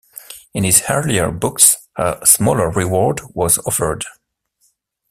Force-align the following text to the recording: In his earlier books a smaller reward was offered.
In 0.51 0.63
his 0.63 0.81
earlier 0.89 1.29
books 1.29 1.77
a 1.95 2.25
smaller 2.25 2.71
reward 2.71 3.21
was 3.35 3.59
offered. 3.67 4.03